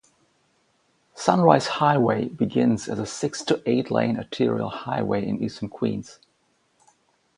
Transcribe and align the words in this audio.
Sunrise 1.13 1.67
Highway 1.67 2.25
begins 2.29 2.89
as 2.89 2.97
a 2.97 3.05
six 3.05 3.43
to 3.43 3.61
eight 3.67 3.91
lane 3.91 4.17
arterial 4.17 4.71
highway 4.71 5.23
in 5.23 5.43
eastern 5.43 5.69
Queens. 5.69 6.17